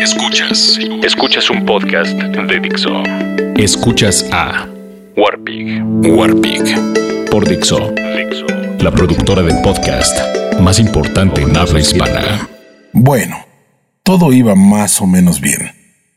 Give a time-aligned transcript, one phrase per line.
[0.00, 0.76] Escuchas.
[1.04, 2.90] Escuchas un podcast de Dixo.
[3.56, 4.66] Escuchas a
[5.16, 5.84] Warpig.
[6.04, 6.64] Warpig.
[7.30, 7.92] Por Dixo.
[8.16, 8.46] Dixo.
[8.80, 10.18] La productora del podcast
[10.58, 12.48] más importante en habla hispana.
[12.92, 13.46] Bueno,
[14.02, 15.70] todo iba más o menos bien.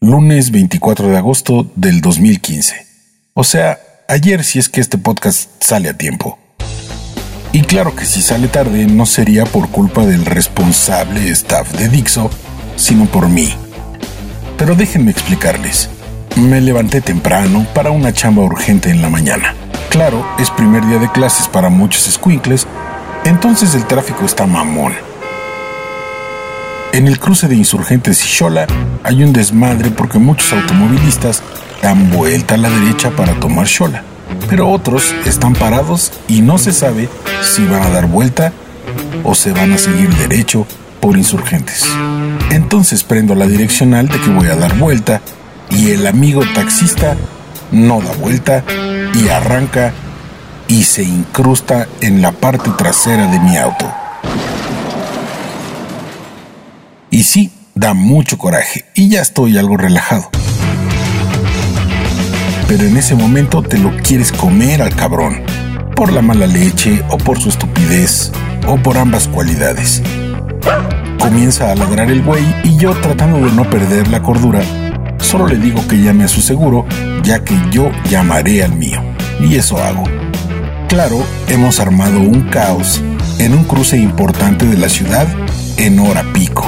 [0.00, 2.86] Lunes 24 de agosto del 2015.
[3.34, 3.78] O sea,
[4.08, 6.38] ayer si es que este podcast sale a tiempo.
[7.52, 12.30] Y claro que si sale tarde no sería por culpa del responsable staff de Dixo,
[12.80, 13.52] sino por mí.
[14.56, 15.90] Pero déjenme explicarles.
[16.36, 19.54] Me levanté temprano para una chamba urgente en la mañana.
[19.90, 22.66] Claro, es primer día de clases para muchos squinkles,
[23.24, 24.94] entonces el tráfico está mamón.
[26.92, 28.66] En el cruce de Insurgentes y Xola
[29.04, 31.42] hay un desmadre porque muchos automovilistas
[31.82, 34.02] dan vuelta a la derecha para tomar Xola,
[34.48, 37.08] pero otros están parados y no se sabe
[37.42, 38.52] si van a dar vuelta
[39.24, 40.66] o se van a seguir derecho
[41.00, 41.84] por Insurgentes.
[42.50, 45.20] Entonces prendo la direccional de que voy a dar vuelta
[45.70, 47.16] y el amigo taxista
[47.72, 48.64] no da vuelta
[49.14, 49.92] y arranca
[50.68, 53.92] y se incrusta en la parte trasera de mi auto.
[57.10, 60.30] Y sí, da mucho coraje y ya estoy algo relajado.
[62.68, 65.42] Pero en ese momento te lo quieres comer al cabrón,
[65.96, 68.30] por la mala leche o por su estupidez
[68.68, 70.02] o por ambas cualidades.
[71.18, 74.62] Comienza a ladrar el güey y yo tratando de no perder la cordura,
[75.18, 76.86] solo le digo que llame a su seguro,
[77.22, 79.00] ya que yo llamaré al mío.
[79.40, 80.04] Y eso hago.
[80.88, 83.00] Claro, hemos armado un caos
[83.38, 85.26] en un cruce importante de la ciudad
[85.76, 86.66] en hora pico.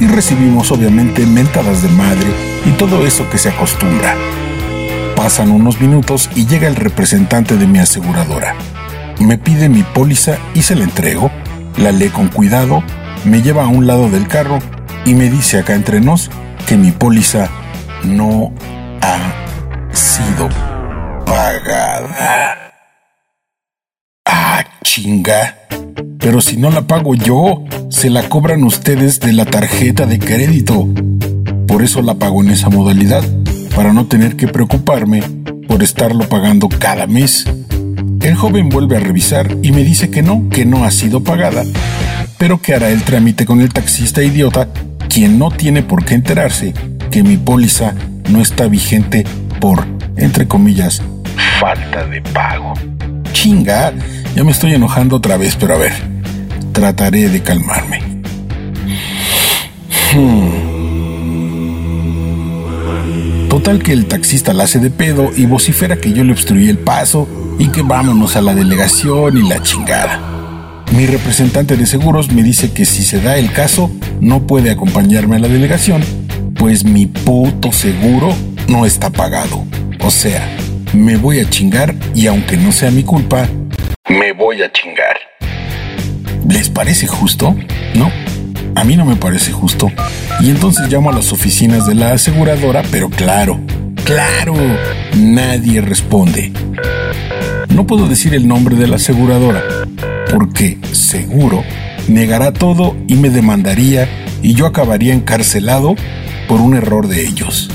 [0.00, 2.26] Y recibimos obviamente mentadas de madre
[2.66, 4.14] y todo eso que se acostumbra.
[5.16, 8.54] Pasan unos minutos y llega el representante de mi aseguradora.
[9.18, 11.30] Me pide mi póliza y se la entrego,
[11.78, 12.82] la lee con cuidado
[13.24, 14.58] me lleva a un lado del carro
[15.04, 16.30] y me dice acá entre nos
[16.66, 17.48] que mi póliza
[18.04, 18.52] no
[19.00, 19.32] ha
[19.92, 20.48] sido
[21.24, 22.72] pagada.
[24.24, 25.56] Ah, chinga.
[26.18, 30.88] Pero si no la pago yo, se la cobran ustedes de la tarjeta de crédito.
[31.68, 33.22] Por eso la pago en esa modalidad,
[33.74, 35.22] para no tener que preocuparme
[35.68, 37.44] por estarlo pagando cada mes.
[38.26, 41.62] El joven vuelve a revisar y me dice que no, que no ha sido pagada
[42.38, 44.68] pero que hará el trámite con el taxista idiota,
[45.08, 46.74] quien no tiene por qué enterarse
[47.10, 47.94] que mi póliza
[48.30, 49.24] no está vigente
[49.60, 51.02] por, entre comillas,
[51.60, 52.74] falta de pago.
[53.32, 53.92] Chinga,
[54.34, 55.92] ya me estoy enojando otra vez, pero a ver,
[56.72, 58.00] trataré de calmarme.
[60.12, 60.65] Hmm.
[63.66, 66.78] Total que el taxista la hace de pedo y vocifera que yo le obstruí el
[66.78, 67.26] paso
[67.58, 70.84] y que vámonos a la delegación y la chingada.
[70.92, 73.90] Mi representante de seguros me dice que si se da el caso,
[74.20, 76.00] no puede acompañarme a la delegación,
[76.54, 78.32] pues mi puto seguro
[78.68, 79.64] no está pagado.
[79.98, 80.48] O sea,
[80.92, 83.48] me voy a chingar y aunque no sea mi culpa,
[84.08, 85.16] me voy a chingar.
[86.48, 87.56] ¿Les parece justo?
[87.96, 88.12] No,
[88.76, 89.90] a mí no me parece justo.
[90.40, 93.58] Y entonces llamo a las oficinas de la aseguradora, pero claro,
[94.04, 94.54] claro,
[95.16, 96.52] nadie responde.
[97.70, 99.64] No puedo decir el nombre de la aseguradora,
[100.30, 101.64] porque seguro
[102.06, 104.08] negará todo y me demandaría
[104.42, 105.96] y yo acabaría encarcelado
[106.46, 107.70] por un error de ellos.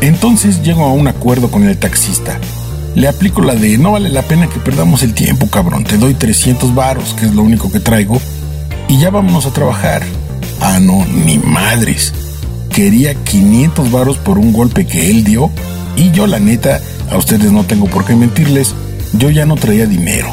[0.00, 2.38] Entonces llego a un acuerdo con el taxista.
[2.94, 5.84] Le aplico la de no vale la pena que perdamos el tiempo, cabrón.
[5.84, 8.20] Te doy 300 varos, que es lo único que traigo,
[8.88, 10.02] y ya vámonos a trabajar.
[10.60, 12.12] Ah, no, ni madres.
[12.70, 15.50] Quería 500 varos por un golpe que él dio,
[15.96, 16.80] y yo la neta,
[17.10, 18.74] a ustedes no tengo por qué mentirles,
[19.14, 20.30] yo ya no traía dinero.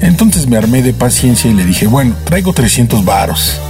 [0.00, 3.60] Entonces me armé de paciencia y le dije, bueno, traigo 300 varos.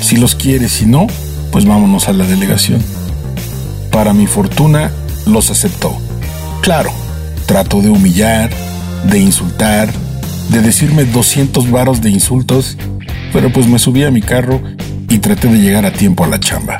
[0.00, 1.06] Si los quieres, si no,
[1.50, 2.82] pues vámonos a la delegación.
[3.90, 4.90] Para mi fortuna,
[5.26, 5.96] los aceptó.
[6.62, 6.90] Claro,
[7.46, 8.50] trató de humillar,
[9.10, 9.92] de insultar,
[10.48, 12.76] de decirme 200 varos de insultos,
[13.32, 14.60] pero pues me subí a mi carro
[15.08, 16.78] y traté de llegar a tiempo a la chamba.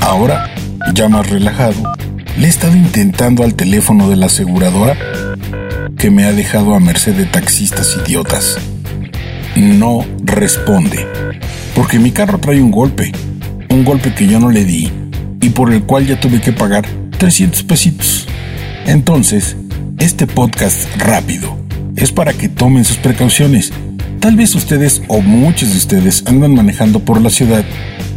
[0.00, 0.50] Ahora,
[0.94, 1.82] ya más relajado,
[2.38, 4.96] le he estado intentando al teléfono de la aseguradora
[5.96, 8.58] que me ha dejado a merced de taxistas idiotas.
[9.56, 11.06] No responde,
[11.74, 13.12] porque mi carro trae un golpe,
[13.70, 14.90] un golpe que yo no le di
[15.40, 16.86] y por el cual ya tuve que pagar
[17.18, 18.26] 300 pesitos.
[18.86, 19.56] Entonces,
[19.98, 21.56] este podcast rápido
[21.96, 23.72] es para que tomen sus precauciones.
[24.20, 27.64] Tal vez ustedes o muchos de ustedes andan manejando por la ciudad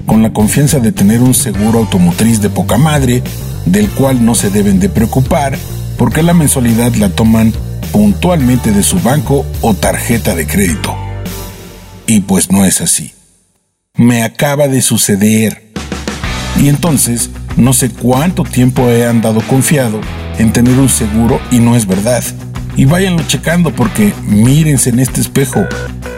[0.05, 3.21] con la confianza de tener un seguro automotriz de poca madre,
[3.65, 5.57] del cual no se deben de preocupar,
[5.97, 7.53] porque la mensualidad la toman
[7.91, 10.95] puntualmente de su banco o tarjeta de crédito.
[12.07, 13.13] Y pues no es así.
[13.95, 15.71] me acaba de suceder.
[16.59, 19.99] Y entonces, no sé cuánto tiempo he andado confiado
[20.37, 22.23] en tener un seguro y no es verdad.
[22.79, 25.67] Y váyanlo checando porque mírense en este espejo.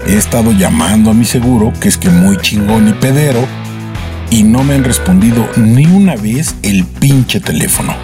[0.06, 3.48] He estado llamando a mi seguro, que es que muy chingón y pedero,
[4.30, 7.96] y no me han respondido ni una vez el pinche teléfono.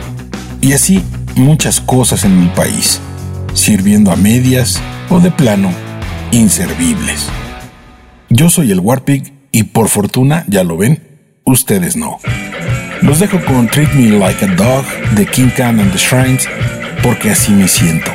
[0.59, 1.03] Y así
[1.35, 2.99] muchas cosas en mi país,
[3.53, 5.69] sirviendo a medias o de plano
[6.31, 7.27] inservibles.
[8.31, 11.03] Yo soy el Warpig y por fortuna, ya lo ven,
[11.45, 12.17] ustedes no.
[13.03, 16.49] Los dejo con Treat Me Like a Dog de King Khan and the Shrines
[17.03, 18.11] porque así me siento,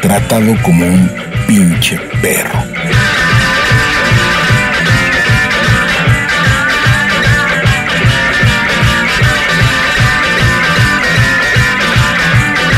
[0.00, 1.10] tratado como un
[1.46, 2.64] pinche perro.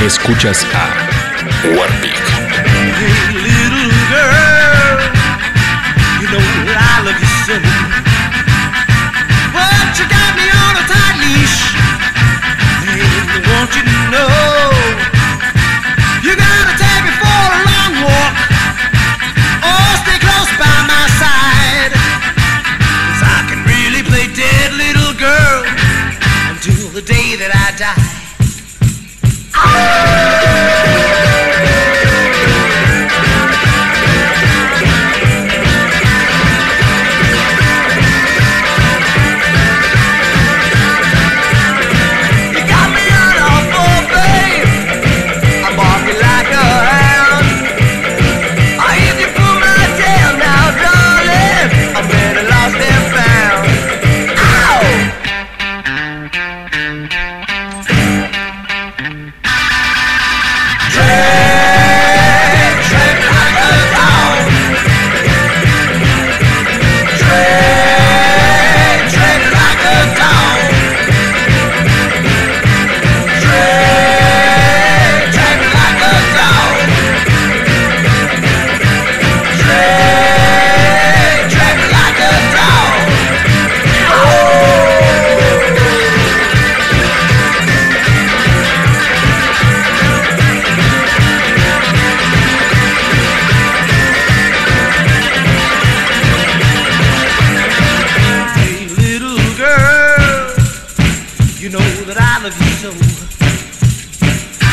[0.05, 0.91] Escuchas a